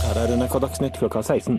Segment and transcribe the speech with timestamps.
[0.00, 1.56] Her er NRK Dagsnytt klokka 16.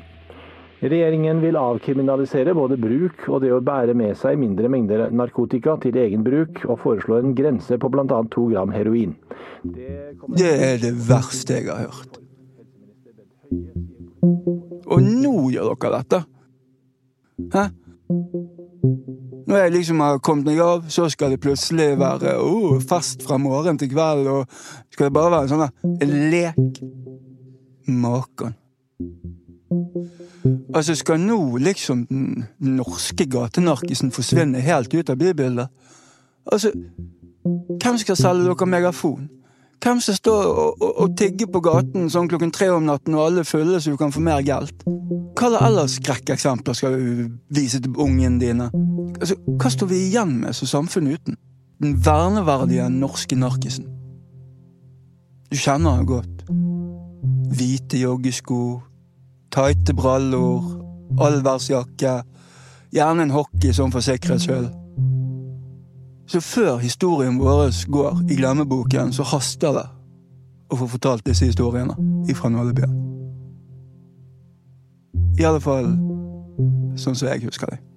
[0.82, 6.00] Regjeringen vil avkriminalisere både bruk og det å bære med seg mindre mengder narkotika til
[6.00, 8.22] egen bruk, og foreslår en grense på bl.a.
[8.32, 9.14] to gram heroin.
[9.62, 12.22] Det, det er det verste jeg har hørt.
[14.88, 16.24] Og nå gjør dere dette!
[17.52, 17.68] Hæ?
[19.48, 23.38] Når jeg liksom har kommet meg av, så skal det plutselig være oh, fest fra
[23.42, 24.46] morgen til kveld, og
[24.94, 26.82] skal det bare være en sånn lek?
[27.92, 28.56] Maken.
[30.76, 35.70] Altså, skal nå liksom den norske gatenarkisen forsvinne helt ut av bybildet?
[36.52, 36.72] Altså,
[37.82, 39.30] hvem skal selge dere megafon?
[39.82, 43.24] Hvem skal stå og, og, og tigge på gaten sånn klokken tre om natten og
[43.26, 44.86] alle fulle så du kan få mer gelt?
[45.38, 48.70] Hva ellers skrekkeksempler skal du vise til ungene dine?
[49.22, 51.38] Altså, Hva står vi igjen med som samfunn uten?
[51.82, 53.86] Den verneverdige norske narkisen.
[55.52, 56.44] Du kjenner han godt.
[57.52, 58.82] Hvite joggesko,
[59.54, 60.64] tighte brallor,
[61.22, 62.22] allværsjakke,
[62.96, 64.70] gjerne en hockey sånn for sikkerhets skyld.
[66.32, 69.88] Så før historien vår går i glemmeboken, så haster det
[70.72, 71.98] å få fortalt disse historiene
[72.32, 72.98] ifra Nålebyen.
[75.38, 75.92] I alle fall
[76.96, 77.91] sånn som jeg husker dem.